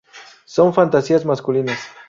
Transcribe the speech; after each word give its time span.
Son 0.45 0.73
fantasías 0.73 1.25
masculinas. 1.25 1.77